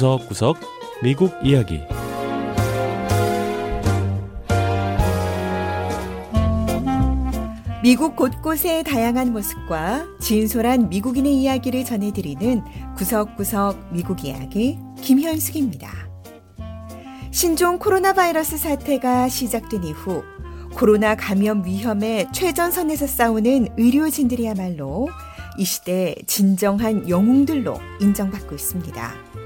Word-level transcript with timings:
구석구석 0.00 0.56
미국 1.02 1.30
이야기 1.44 1.82
미국 7.82 8.16
곳곳의 8.16 8.84
다양한 8.84 9.34
모습과 9.34 10.06
진솔한 10.18 10.88
미국인의 10.88 11.34
이야기를 11.34 11.84
전해드리는 11.84 12.62
구석구석 12.96 13.92
미국 13.92 14.24
이야기 14.24 14.78
김현숙입니다. 15.02 15.90
신종 17.30 17.78
코로나 17.78 18.14
바이러스 18.14 18.56
사태가 18.56 19.28
시작된 19.28 19.84
이후 19.84 20.22
코로나 20.76 21.14
감염 21.14 21.62
위험에 21.62 22.26
최전선에서 22.32 23.06
싸우는 23.06 23.74
의료진들이야말로 23.76 25.10
이 25.58 25.64
시대 25.66 26.14
진정한 26.26 27.06
영웅들로 27.06 27.78
인정받고 28.00 28.54
있습니다. 28.54 29.39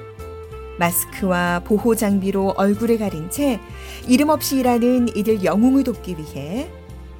마스크와 0.78 1.60
보호 1.64 1.94
장비로 1.94 2.54
얼굴을 2.56 2.98
가린 2.98 3.30
채 3.30 3.60
이름 4.06 4.28
없이 4.28 4.58
일하는 4.58 5.08
이들 5.16 5.44
영웅을 5.44 5.84
돕기 5.84 6.16
위해 6.18 6.68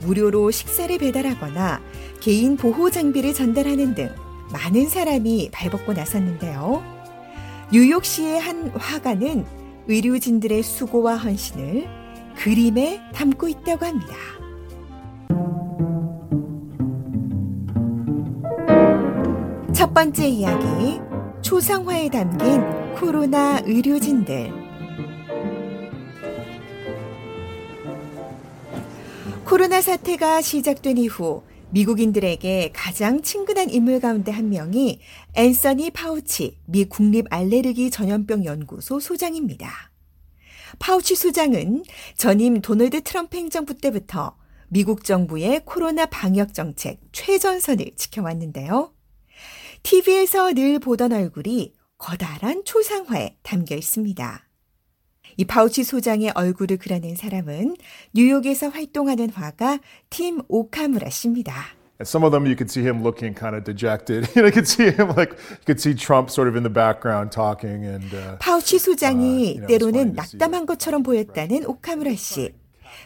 무료로 0.00 0.50
식사를 0.50 0.96
배달하거나 0.98 1.80
개인 2.20 2.56
보호 2.56 2.90
장비를 2.90 3.32
전달하는 3.32 3.94
등 3.94 4.10
많은 4.52 4.88
사람이 4.88 5.50
발벗고 5.52 5.92
나섰는데요. 5.92 6.82
뉴욕시의 7.72 8.40
한 8.40 8.68
화가는 8.70 9.44
의료진들의 9.88 10.62
수고와 10.62 11.16
헌신을 11.16 11.88
그림에 12.36 13.00
담고 13.14 13.48
있다고 13.48 13.86
합니다. 13.86 14.14
첫 19.72 19.92
번째 19.92 20.28
이야기, 20.28 21.00
초상화에 21.42 22.08
담긴 22.08 22.83
코로나 22.98 23.60
의료진들. 23.64 24.52
코로나 29.44 29.80
사태가 29.80 30.40
시작된 30.40 30.98
이후 30.98 31.42
미국인들에게 31.70 32.70
가장 32.72 33.20
친근한 33.22 33.68
인물 33.68 33.98
가운데 33.98 34.30
한 34.30 34.48
명이 34.48 35.00
앤서니 35.34 35.90
파우치 35.90 36.58
미 36.66 36.84
국립 36.84 37.26
알레르기 37.30 37.90
전염병 37.90 38.44
연구소 38.44 39.00
소장입니다. 39.00 39.90
파우치 40.78 41.16
소장은 41.16 41.82
전임 42.16 42.60
도널드 42.60 43.02
트럼프 43.02 43.36
행정부 43.36 43.76
때부터 43.76 44.36
미국 44.68 45.04
정부의 45.04 45.62
코로나 45.64 46.06
방역 46.06 46.54
정책 46.54 47.00
최전선을 47.12 47.92
지켜왔는데요. 47.96 48.92
TV에서 49.82 50.52
늘 50.54 50.78
보던 50.78 51.12
얼굴이 51.12 51.74
거다란 52.04 52.62
초상화에 52.66 53.38
담겨 53.42 53.74
있습니다. 53.74 54.46
이 55.38 55.44
파우치 55.46 55.84
소장의 55.84 56.32
얼굴을 56.34 56.76
그려낸 56.76 57.16
사람은 57.16 57.76
뉴욕에서 58.12 58.68
활동하는 58.68 59.30
화가 59.30 59.78
팀 60.10 60.42
오카무라 60.48 61.08
씨입니다. 61.08 61.54
And 61.98 62.06
some 62.06 62.26
of 62.26 62.32
them 62.32 62.44
you 62.44 62.56
could 62.56 62.70
see 62.70 62.84
him 62.84 63.02
looking 63.02 63.34
kind 63.34 63.56
of 63.56 63.64
dejected. 63.64 64.28
you 64.36 64.42
know, 64.42 64.48
you 64.48 64.52
could 64.52 64.68
see 64.68 64.90
him 64.92 65.16
like 65.16 65.32
you 65.32 65.64
could 65.64 65.80
see 65.80 65.94
Trump 65.94 66.28
sort 66.28 66.46
of 66.46 66.56
in 66.56 66.62
the 66.62 66.72
background 66.72 67.32
talking 67.32 67.86
and. 67.86 68.04
Uh, 68.12 68.36
파우치 68.38 68.78
소장이 68.78 69.24
uh, 69.24 69.48
you 69.48 69.60
know, 69.60 69.66
때로는 69.66 70.12
낙담한 70.12 70.66
것처럼 70.66 71.02
보였다는 71.02 71.64
오카무라 71.64 72.14
씨. 72.16 72.52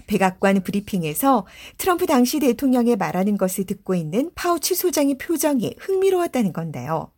백악관 0.08 0.62
브리핑에서 0.62 1.46
트럼프 1.78 2.06
당시 2.06 2.40
대통령의 2.40 2.96
말하는 2.96 3.38
것을 3.38 3.64
듣고 3.64 3.94
있는 3.94 4.32
파우치 4.34 4.74
소장의 4.74 5.18
표정이 5.18 5.76
흥미로웠다는 5.78 6.52
건데요. 6.52 7.12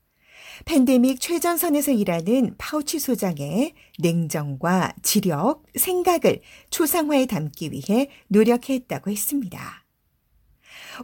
팬데믹 0.65 1.21
최전선에서 1.21 1.93
일하는 1.93 2.55
파우치 2.59 2.99
소장의 2.99 3.75
냉정과 3.99 4.95
지력, 5.03 5.63
생각을 5.75 6.41
초상화에 6.71 7.27
담기 7.27 7.71
위해 7.73 8.09
노력했다고 8.29 9.11
했습니다. 9.11 9.80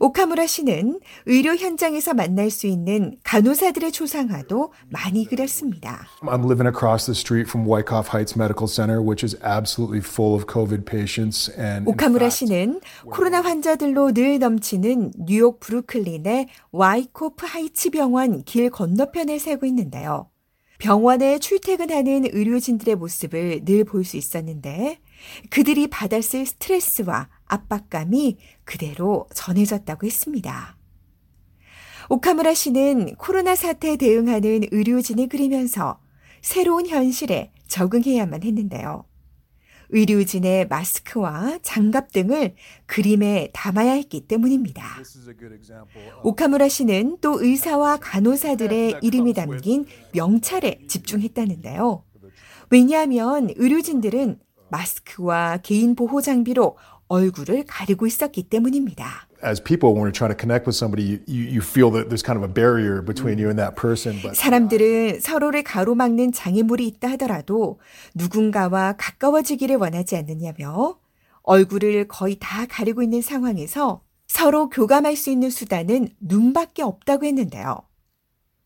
오카무라 0.01 0.47
씨는 0.47 1.01
의료 1.27 1.55
현장에서 1.55 2.15
만날 2.15 2.51
수 2.51 2.67
있는 2.67 3.17
간호사들의 3.25 3.93
초상화도 3.93 4.73
많이 4.91 5.25
그렸습니다. 5.27 6.07
I'm 6.23 6.45
living 6.45 6.69
across 6.69 7.07
the 7.07 7.15
street 7.15 7.49
from 7.49 7.67
Wyckoff 7.69 8.11
Heights 8.13 8.37
Medical 8.37 8.69
Center, 8.69 9.01
which 9.01 9.25
is 9.25 9.37
absolutely 9.43 10.01
full 10.01 10.35
of 10.35 10.47
COVID 10.47 10.85
patients. 10.85 11.51
And 11.59 11.89
오카무라 11.89 12.31
씨는 12.31 12.81
코로나 13.11 13.41
환자들로 13.41 14.13
늘 14.13 14.39
넘치는 14.39 15.13
뉴욕 15.19 15.61
브루클린의 15.61 16.49
와이코프 16.73 17.47
하이츠 17.47 17.91
병원 17.91 18.43
길 18.45 18.71
건너편에 18.71 19.39
살고 19.39 19.67
있는데요. 19.67 20.31
병원에 20.79 21.39
출퇴근하는 21.39 22.27
의료진들의 22.31 22.97
모습을 22.97 23.63
늘 23.65 23.85
볼 23.85 24.05
수 24.05 24.19
있었는데 24.19 24.99
그들이 25.49 25.87
받았을 25.89 26.45
스트레스와 26.45 27.29
압박감이 27.47 28.39
그대로 28.65 29.27
전해졌다고 29.35 30.07
했습니다. 30.07 30.77
오카무라 32.09 32.55
씨는 32.55 33.17
코로나 33.17 33.57
사태에 33.57 33.97
대응하는 33.97 34.63
의료진을 34.71 35.29
그리면서 35.29 35.99
새로운 36.41 36.87
현실에 36.87 37.53
적응해야만 37.67 38.45
했는데요. 38.45 39.05
의료진의 39.89 40.69
마스크와 40.69 41.59
장갑 41.63 42.13
등을 42.13 42.55
그림에 42.87 43.51
담아야 43.53 43.93
했기 43.93 44.27
때문입니다. 44.27 44.85
오카무라 46.23 46.69
씨는 46.69 47.19
또 47.21 47.43
의사와 47.43 47.99
간호사들의 47.99 48.97
이름이 49.03 49.35
담긴 49.35 49.87
명찰에 50.13 50.81
집중했다는데요. 50.89 52.05
왜냐하면 52.71 53.51
의료진들은 53.55 54.41
마스크와 54.71 55.59
개인 55.59 55.95
보호 55.95 56.21
장비로 56.21 56.77
얼굴을 57.09 57.65
가리고 57.67 58.07
있었기 58.07 58.45
때문입니다. 58.45 59.29
As 59.45 59.63
people, 59.63 59.95
when 59.95 60.05
we're 60.05 60.13
trying 60.13 60.35
to 60.35 60.39
connect 60.39 60.67
with 60.67 60.77
somebody, 60.77 61.21
you, 61.29 61.45
you, 61.45 61.61
feel 61.61 61.93
that 61.93 62.09
there's 62.09 62.25
kind 62.25 62.37
of 62.37 62.43
a 62.43 62.53
barrier 62.53 63.03
between 63.05 63.39
you 63.39 63.49
and 63.49 63.61
that 63.61 63.77
person. 63.77 64.21
But 64.23 64.35
사람들은 64.35 65.21
서로를 65.21 65.63
가로막는 65.63 66.33
장애물이 66.33 66.87
있다 66.87 67.11
하더라도 67.13 67.79
누군가와 68.15 68.97
가까워지기를 68.97 69.77
원하지 69.77 70.17
않느냐며 70.17 70.99
얼굴을 71.43 72.09
거의 72.09 72.39
다 72.41 72.67
가리고 72.67 73.03
있는 73.03 73.23
상황에서 73.23 74.03
서로 74.27 74.69
교감할 74.69 75.17
수 75.17 75.31
있는 75.31 75.51
수단은 75.51 76.09
눈밖에 76.19 76.83
없다고 76.83 77.25
했는데요. 77.27 77.83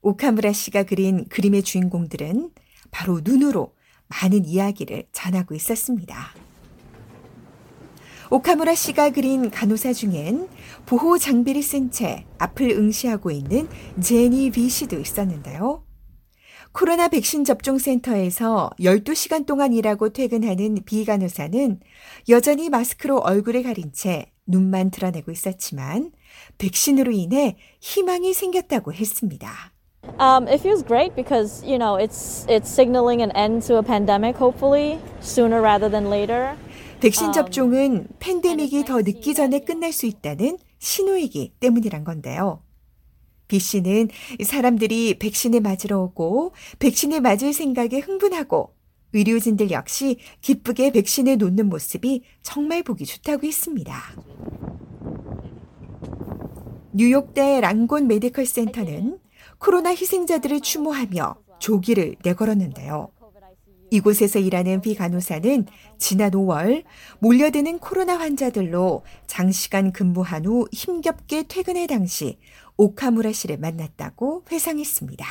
오카무라 0.02 0.52
씨가 0.52 0.84
그린 0.84 1.26
그림의 1.28 1.62
주인공들은 1.62 2.50
바로 2.90 3.20
눈으로 3.22 3.74
많은 4.08 4.46
이야기를 4.46 5.08
전하고 5.12 5.54
있었습니다. 5.54 6.32
오카무라 8.32 8.76
씨가 8.76 9.10
그린 9.10 9.50
간호사 9.50 9.92
중엔 9.92 10.48
보호 10.86 11.18
장비를 11.18 11.64
쓴 11.64 11.90
채 11.90 12.24
앞을 12.38 12.70
응시하고 12.70 13.32
있는 13.32 13.68
제니 14.00 14.50
비 14.50 14.68
씨도 14.68 15.00
있었는데요. 15.00 15.82
코로나 16.70 17.08
백신 17.08 17.44
접종 17.44 17.78
센터에서 17.78 18.70
12시간 18.78 19.46
동안 19.46 19.72
일하고 19.72 20.10
퇴근하는 20.10 20.76
비 20.84 21.04
간호사는 21.04 21.80
여전히 22.28 22.68
마스크로 22.70 23.18
얼굴을 23.18 23.64
가린 23.64 23.92
채 23.92 24.30
눈만 24.46 24.92
드러내고 24.92 25.32
있었지만 25.32 26.12
백신으로 26.58 27.10
인해 27.10 27.56
희망이 27.80 28.32
생겼다고 28.32 28.92
했습니다. 28.92 29.72
Um, 30.18 30.46
it 30.46 30.60
feels 30.60 30.82
great 30.82 31.14
because 31.16 31.62
you 31.66 31.78
know 31.78 31.96
it's 31.96 32.46
it's 32.48 32.70
signaling 32.70 33.22
an 33.22 33.32
end 33.32 33.66
to 33.66 33.76
a 33.78 33.82
pandemic. 33.82 34.36
Hopefully, 34.36 34.98
sooner 35.20 35.60
rather 35.60 35.90
than 35.90 36.08
later. 36.08 36.56
백신 37.00 37.32
접종은 37.32 38.08
팬데믹이 38.18 38.84
더 38.84 39.00
늦기 39.00 39.32
전에 39.34 39.60
끝날 39.60 39.90
수 39.92 40.04
있다는 40.04 40.58
신호이기 40.78 41.54
때문이란 41.58 42.04
건데요. 42.04 42.62
B 43.48 43.58
씨는 43.58 44.08
사람들이 44.44 45.18
백신을 45.18 45.60
맞으러 45.60 45.98
오고 45.98 46.52
백신을 46.78 47.22
맞을 47.22 47.52
생각에 47.54 47.98
흥분하고 48.00 48.74
의료진들 49.12 49.70
역시 49.70 50.18
기쁘게 50.42 50.92
백신을 50.92 51.38
놓는 51.38 51.68
모습이 51.68 52.22
정말 52.42 52.82
보기 52.82 53.06
좋다고 53.06 53.46
했습니다. 53.46 53.94
뉴욕대 56.92 57.60
랑곤 57.60 58.08
메디컬 58.08 58.44
센터는 58.44 59.18
코로나 59.58 59.90
희생자들을 59.90 60.60
추모하며 60.60 61.36
조기를 61.58 62.16
내걸었는데요. 62.22 63.10
이곳에서 63.90 64.38
일하는 64.38 64.80
비간호사는 64.80 65.66
지난 65.98 66.30
5월 66.30 66.84
몰려드는 67.18 67.78
코로나 67.78 68.18
환자들로 68.18 69.02
장시간 69.26 69.92
근무한 69.92 70.46
후 70.46 70.66
힘겹게 70.72 71.44
퇴근할 71.48 71.86
당시 71.86 72.38
오카무라 72.76 73.32
씨를 73.32 73.58
만났다고 73.58 74.44
회상했습니다. 74.50 75.26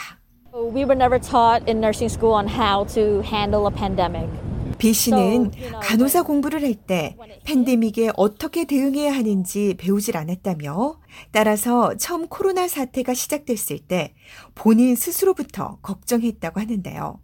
We 0.53 0.83
were 0.83 0.95
never 0.95 1.19
taught 1.19 1.63
in 1.67 1.77
nursing 1.77 2.11
school 2.11 2.33
on 2.35 2.47
how 2.47 2.85
to 2.94 3.21
handle 3.23 3.65
a 3.65 3.73
pandemic. 3.73 4.29
비 4.77 4.94
씨는 4.94 5.51
간호사 5.81 6.23
공부를 6.23 6.61
할 6.61 6.73
때 6.73 7.17
팬데믹에 7.44 8.11
어떻게 8.15 8.65
대응해야 8.65 9.13
하는지 9.13 9.75
배우질 9.77 10.15
않았다며 10.15 11.00
따라서 11.31 11.97
처음 11.97 12.27
코로나 12.27 12.67
사태가 12.67 13.13
시작됐을 13.13 13.79
때 13.79 14.13
본인 14.56 14.95
스스로부터 14.95 15.79
걱정했다고 15.81 16.61
하는데요. 16.61 17.19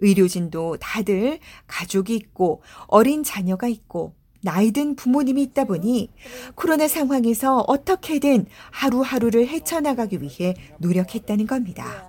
의료진도 0.00 0.76
다들 0.78 1.38
가족이 1.66 2.14
있고 2.14 2.62
어린 2.86 3.22
자녀가 3.22 3.68
있고 3.68 4.14
나이든 4.42 4.96
부모님이 4.96 5.42
있다 5.42 5.64
보니 5.64 6.10
코로나 6.54 6.86
상황에서 6.88 7.64
어떻게든 7.66 8.46
하루하루를 8.70 9.48
헤쳐나가기 9.48 10.22
위해 10.22 10.54
노력했다는 10.78 11.46
겁니다. 11.46 12.08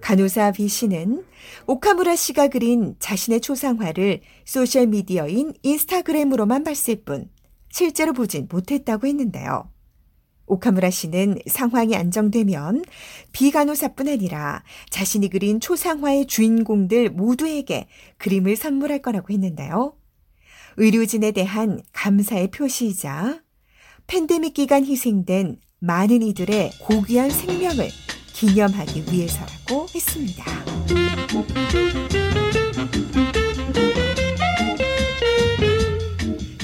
간호사 0.00 0.52
B 0.52 0.68
씨는 0.68 1.24
오카무라 1.66 2.14
씨가 2.14 2.48
그린 2.48 2.94
자신의 2.98 3.40
초상화를 3.40 4.20
소셜미디어인 4.44 5.54
인스타그램으로만 5.62 6.62
봤을 6.62 7.02
뿐 7.04 7.30
실제로 7.70 8.12
보진 8.12 8.46
못했다고 8.50 9.06
했는데요. 9.06 9.70
오카무라 10.46 10.90
씨는 10.90 11.38
상황이 11.46 11.96
안정되면 11.96 12.84
비간호사뿐 13.32 14.08
아니라 14.08 14.62
자신이 14.90 15.30
그린 15.30 15.60
초상화의 15.60 16.26
주인공들 16.26 17.10
모두에게 17.10 17.88
그림을 18.18 18.56
선물할 18.56 19.00
거라고 19.00 19.32
했는데요. 19.32 19.96
의료진에 20.76 21.30
대한 21.32 21.80
감사의 21.92 22.50
표시이자 22.50 23.40
팬데믹 24.06 24.54
기간 24.54 24.84
희생된 24.84 25.58
많은 25.78 26.22
이들의 26.22 26.72
고귀한 26.80 27.30
생명을 27.30 27.88
기념하기 28.34 29.04
위해서라고 29.12 29.86
했습니다. 29.94 30.44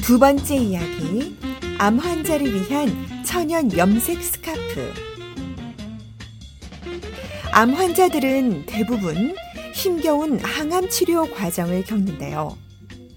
두 0.02 0.18
번째 0.18 0.56
이야기, 0.56 1.36
암 1.78 1.98
환자를 1.98 2.52
위한 2.52 3.09
천연 3.30 3.70
염색 3.76 4.20
스카프. 4.24 4.92
암 7.52 7.70
환자들은 7.70 8.66
대부분 8.66 9.36
힘겨운 9.72 10.40
항암 10.40 10.88
치료 10.88 11.30
과정을 11.30 11.84
겪는데요. 11.84 12.58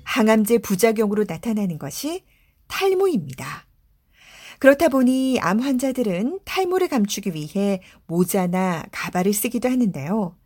항암제 0.04 0.60
부작용으로 0.60 1.26
나타나는 1.28 1.80
것이 1.80 2.22
탈모입니다. 2.68 3.66
그렇다 4.60 4.90
보니 4.90 5.40
암 5.40 5.60
환자들은 5.60 6.42
탈모를 6.46 6.90
감추기 6.90 7.34
위해 7.34 7.82
모자나 8.06 8.84
가발을 8.92 9.34
쓰기도 9.34 9.68
하는데요. 9.68 10.38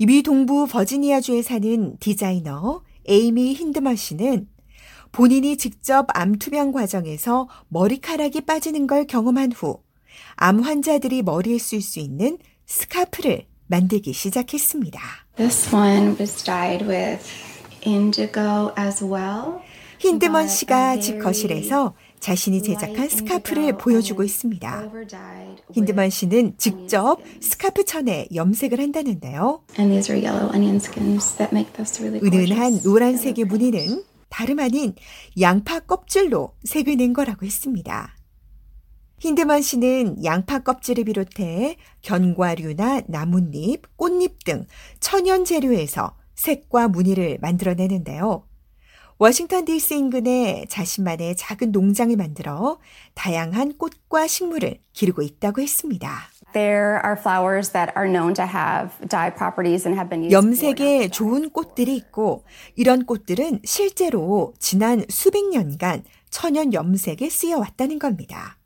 미 0.00 0.22
동부 0.22 0.66
버지니아주에 0.66 1.42
사는 1.42 1.98
디자이너 1.98 2.82
에이미 3.06 3.52
힌드먼 3.52 3.96
씨는 3.96 4.48
본인이 5.14 5.56
직접 5.56 6.06
암 6.12 6.38
투병 6.38 6.72
과정에서 6.72 7.48
머리카락이 7.68 8.42
빠지는 8.42 8.86
걸 8.86 9.06
경험한 9.06 9.52
후 9.52 9.84
암 10.36 10.60
환자들이 10.60 11.22
머리에 11.22 11.58
쓸 11.58 11.80
수 11.80 11.98
있는 11.98 12.38
스카프를 12.66 13.46
만들기 13.66 14.12
시작했습니다. 14.12 15.00
This 15.36 15.74
one 15.74 16.16
was 16.18 16.42
dyed 16.44 16.84
with 16.86 17.24
indigo 17.86 18.72
as 18.78 19.04
well. 19.04 19.60
힌드먼 19.98 20.48
씨가 20.48 21.00
집 21.00 21.18
거실에서 21.18 21.94
자신이 22.20 22.62
제작한 22.62 23.08
스카프를 23.08 23.78
보여주고 23.78 24.22
있습니다. 24.22 24.90
힌드먼 25.72 26.10
씨는 26.10 26.54
직접 26.58 27.20
스카프 27.40 27.84
천에 27.84 28.26
염색을 28.34 28.80
한다는데요. 28.80 29.62
And 29.78 29.92
these 29.92 30.12
are 30.12 30.20
yellow 30.20 30.52
onion 30.54 30.76
skins 30.76 31.36
that 31.36 31.54
make 31.54 31.72
this 31.74 32.00
really 32.02 32.20
gorgeous. 32.20 32.50
은은한 32.52 32.80
노란색의 32.82 33.44
무늬는 33.46 34.04
다름 34.34 34.58
아닌 34.58 34.96
양파 35.40 35.78
껍질로 35.78 36.56
색을 36.64 36.96
낸 36.96 37.12
거라고 37.12 37.46
했습니다. 37.46 38.16
힌드먼 39.20 39.62
씨는 39.62 40.24
양파 40.24 40.58
껍질을 40.58 41.04
비롯해 41.04 41.76
견과류나 42.02 43.02
나뭇잎, 43.06 43.96
꽃잎 43.96 44.42
등 44.42 44.66
천연 44.98 45.44
재료에서 45.44 46.16
색과 46.34 46.88
무늬를 46.88 47.38
만들어내는데요. 47.42 48.44
워싱턴 49.18 49.66
DC 49.66 49.94
인근에 49.94 50.66
자신만의 50.68 51.36
작은 51.36 51.70
농장을 51.70 52.16
만들어 52.16 52.80
다양한 53.14 53.78
꽃과 53.78 54.26
식물을 54.26 54.80
기르고 54.92 55.22
있다고 55.22 55.62
했습니다. 55.62 56.10
There 56.54 57.04
are 57.04 57.16
flowers 57.16 57.70
that 57.72 57.92
are 57.96 58.08
known 58.08 58.32
to 58.34 58.46
have 58.46 58.92
dye 59.08 59.34
properties 59.34 59.86
and 59.86 59.98
have 59.98 60.08
been 60.08 60.22
used. 60.22 60.32
염색에 60.32 61.08
좋은 61.08 61.50
꽃들이 61.50 61.96
있고 61.96 62.44
이런 62.76 63.04
꽃들은 63.04 63.60
실제로 63.64 64.54
지난 64.60 65.04
수백 65.08 65.48
년간 65.50 66.04
천연 66.30 66.72
염색에 66.72 67.28
쓰여 67.28 67.58
왔다는 67.58 67.98
겁니다. 67.98 68.58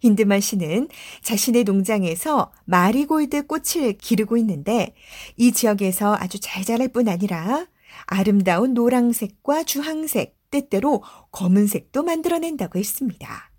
힌드만 0.00 0.40
씨는 0.40 0.88
자신의 1.22 1.64
농장에서 1.64 2.52
마리골드 2.64 3.46
꽃을 3.46 3.98
기르고 3.98 4.36
있는데 4.38 4.94
이 5.36 5.52
지역에서 5.52 6.16
아주 6.18 6.38
잘 6.40 6.64
자랄 6.64 6.88
뿐 6.88 7.08
아니라 7.08 7.66
아름다운 8.06 8.72
노랑색과 8.72 9.64
주황색, 9.64 10.36
때때로 10.50 11.02
검은색도 11.32 12.02
만들어낸다고 12.02 12.78
했습니다. 12.78 13.49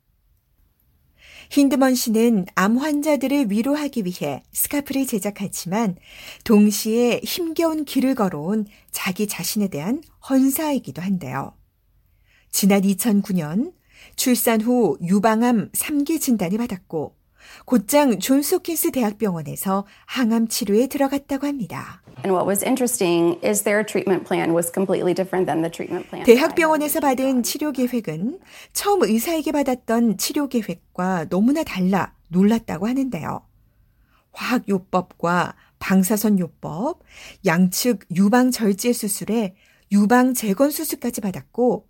힌드먼 1.51 1.95
씨는 1.95 2.45
암 2.55 2.77
환자들을 2.77 3.51
위로하기 3.51 4.05
위해 4.05 4.41
스카프를 4.53 5.05
제작하지만 5.05 5.97
동시에 6.45 7.19
힘겨운 7.25 7.83
길을 7.83 8.15
걸어온 8.15 8.67
자기 8.89 9.27
자신에 9.27 9.67
대한 9.67 10.01
헌사이기도 10.29 11.01
한데요. 11.01 11.53
지난 12.51 12.83
2009년 12.83 13.73
출산 14.15 14.61
후 14.61 14.97
유방암 15.01 15.71
3기 15.73 16.21
진단을 16.21 16.57
받았고 16.57 17.17
곧장 17.65 18.19
존스홉킨스 18.19 18.91
대학병원에서 18.91 19.85
항암 20.05 20.47
치료에 20.47 20.87
들어갔다고 20.87 21.47
합니다. 21.47 22.01
대학병원에서 26.23 26.99
받은 26.99 27.43
치료 27.43 27.71
계획은 27.71 28.39
처음 28.73 29.03
의사에게 29.03 29.51
받았던 29.51 30.17
치료 30.17 30.47
계획과 30.47 31.29
너무나 31.29 31.63
달라 31.63 32.13
놀랐다고 32.29 32.87
하는데요. 32.87 33.45
화학요법과 34.33 35.55
방사선 35.79 36.39
요법, 36.39 37.01
양측 37.45 38.05
유방 38.15 38.51
절제 38.51 38.93
수술에 38.93 39.55
유방 39.91 40.33
재건 40.33 40.71
수술까지 40.71 41.21
받았고 41.21 41.87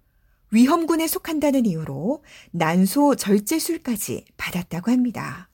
위험군에 0.51 1.07
속한다는 1.07 1.65
이유로 1.65 2.23
난소 2.51 3.15
절제술까지 3.15 4.25
받았다고 4.35 4.91
합니다. 4.91 5.49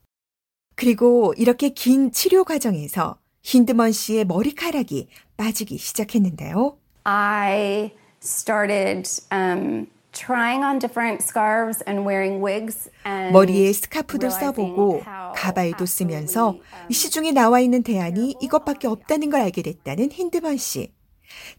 그리고 0.75 1.33
이렇게 1.37 1.69
긴 1.69 2.11
치료 2.11 2.43
과정에서 2.43 3.19
힌드먼 3.43 3.91
씨의 3.91 4.25
머리카락이 4.25 5.07
빠지기 5.37 5.77
시작했는데요. 5.77 6.77
I 7.03 7.93
started 8.23 9.09
um, 9.31 9.87
trying 10.11 10.65
on 10.65 10.79
different 10.79 11.23
scarves 11.23 11.83
and 11.87 12.07
wearing 12.07 12.43
wigs. 12.43 12.89
And 13.05 13.31
머리에 13.33 13.71
스카프도 13.73 14.31
써보고 14.31 15.03
가발도 15.35 15.85
쓰면서 15.85 16.49
음, 16.49 16.61
이 16.89 16.93
시중에 16.93 17.31
나와 17.31 17.59
있는 17.59 17.83
대안이 17.83 18.35
이것밖에 18.41 18.87
없다는 18.87 19.29
걸 19.29 19.41
알게 19.41 19.61
됐다는 19.61 20.11
힌드먼 20.11 20.57
씨. 20.57 20.91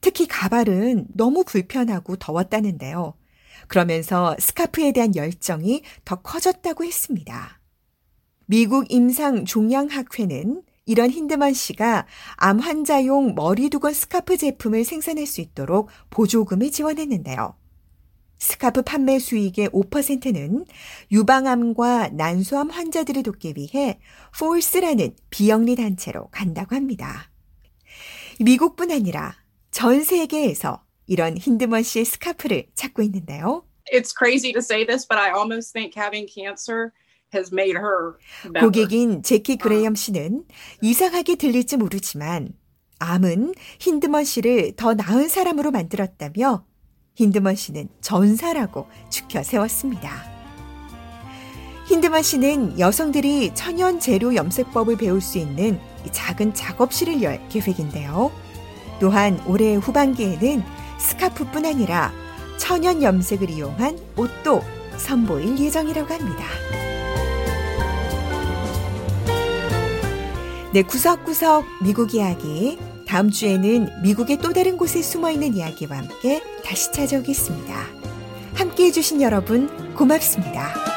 특히 0.00 0.26
가발은 0.26 1.06
너무 1.14 1.44
불편하고 1.44 2.16
더웠다는데요. 2.16 3.14
그러면서 3.68 4.34
스카프에 4.38 4.92
대한 4.92 5.14
열정이 5.14 5.82
더 6.04 6.16
커졌다고 6.16 6.84
했습니다. 6.84 7.60
미국 8.46 8.90
임상 8.90 9.44
종양학회는 9.44 10.62
이런 10.86 11.10
힌드먼 11.10 11.52
씨가 11.52 12.06
암 12.36 12.58
환자용 12.60 13.34
머리 13.34 13.68
두건 13.68 13.92
스카프 13.92 14.38
제품을 14.38 14.84
생산할 14.84 15.26
수 15.26 15.42
있도록 15.42 15.90
보조금을 16.08 16.70
지원했는데요. 16.70 17.54
스카프 18.38 18.82
판매 18.82 19.18
수익의 19.18 19.68
5%는 19.68 20.64
유방암과 21.12 22.10
난소암 22.12 22.70
환자들을 22.70 23.22
돕기 23.22 23.54
위해 23.56 23.98
폴스라는 24.38 25.14
비영리 25.28 25.76
단체로 25.76 26.28
간다고 26.30 26.74
합니다. 26.74 27.30
미국뿐 28.40 28.90
아니라 28.90 29.34
전 29.70 30.02
세계에서 30.02 30.87
이런 31.08 31.36
힌드먼 31.36 31.82
씨의 31.82 32.04
스카프를 32.04 32.66
찾고 32.74 33.02
있는데요. 33.02 33.64
it's 33.92 34.12
crazy 34.12 34.52
to 34.52 34.60
say 34.60 34.84
this, 34.84 35.06
but 35.06 35.18
I 35.18 35.32
almost 35.32 35.72
think 35.72 35.94
having 35.96 36.26
cancer 36.26 36.92
has 37.34 37.52
made 37.52 37.76
her 37.76 38.18
better. 38.52 38.60
고객인 38.60 39.22
제키 39.22 39.56
그레이엄 39.56 39.94
씨는 39.94 40.44
이상하게 40.80 41.36
들릴지 41.36 41.76
모르지만 41.76 42.50
암은 42.98 43.54
힌드먼 43.78 44.24
씨를 44.24 44.74
더 44.76 44.94
나은 44.94 45.28
사람으로 45.28 45.70
만들었다며 45.70 46.64
힌드먼 47.14 47.54
씨는 47.54 47.88
전사라고 48.00 48.88
죽혀 49.10 49.42
세웠습니다. 49.42 50.38
힌드먼 51.86 52.22
씨는 52.22 52.78
여성들이 52.78 53.54
천연 53.54 53.98
재료 53.98 54.34
염색법을 54.34 54.98
배울 54.98 55.20
수 55.20 55.38
있는 55.38 55.80
이 56.06 56.12
작은 56.12 56.54
작업실을 56.54 57.22
열 57.22 57.40
계획인데요. 57.48 58.30
또한 59.00 59.40
올해 59.46 59.74
후반기에는 59.74 60.62
스카프뿐 60.98 61.64
아니라 61.64 62.12
천연 62.58 63.02
염색을 63.02 63.50
이용한 63.50 63.98
옷도 64.16 64.62
선보일 64.96 65.58
예정이라고 65.58 66.12
합니다. 66.12 66.44
네, 70.72 70.82
구석구석 70.82 71.64
미국 71.82 72.14
이야기. 72.14 72.78
다음 73.06 73.30
주에는 73.30 74.02
미국의 74.02 74.36
또 74.38 74.52
다른 74.52 74.76
곳에 74.76 75.00
숨어 75.00 75.30
있는 75.30 75.54
이야기와 75.54 75.96
함께 75.96 76.42
다시 76.62 76.92
찾아오겠습니다. 76.92 77.74
함께 78.54 78.84
해주신 78.84 79.22
여러분 79.22 79.94
고맙습니다. 79.94 80.87